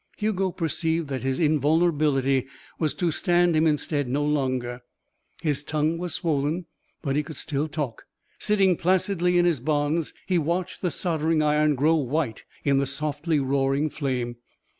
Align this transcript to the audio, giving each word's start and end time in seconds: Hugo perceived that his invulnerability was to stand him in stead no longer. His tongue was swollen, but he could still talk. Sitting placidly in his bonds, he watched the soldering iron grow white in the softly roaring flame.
Hugo 0.17 0.49
perceived 0.49 1.09
that 1.09 1.21
his 1.21 1.39
invulnerability 1.39 2.47
was 2.79 2.95
to 2.95 3.11
stand 3.11 3.55
him 3.55 3.67
in 3.67 3.77
stead 3.77 4.09
no 4.09 4.25
longer. 4.25 4.81
His 5.43 5.61
tongue 5.61 5.99
was 5.99 6.15
swollen, 6.15 6.65
but 7.03 7.15
he 7.15 7.21
could 7.21 7.37
still 7.37 7.67
talk. 7.67 8.07
Sitting 8.39 8.77
placidly 8.77 9.37
in 9.37 9.45
his 9.45 9.59
bonds, 9.59 10.11
he 10.25 10.39
watched 10.39 10.81
the 10.81 10.89
soldering 10.89 11.43
iron 11.43 11.75
grow 11.75 11.93
white 11.97 12.45
in 12.63 12.79
the 12.79 12.87
softly 12.87 13.39
roaring 13.39 13.91
flame. 13.91 14.37